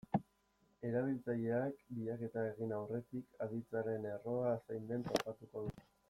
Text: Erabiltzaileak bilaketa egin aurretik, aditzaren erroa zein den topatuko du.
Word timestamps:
Erabiltzaileak 0.87 1.83
bilaketa 1.97 2.45
egin 2.53 2.73
aurretik, 2.77 3.27
aditzaren 3.47 4.07
erroa 4.13 4.55
zein 4.63 4.89
den 4.93 5.05
topatuko 5.11 5.63
du. 5.67 5.85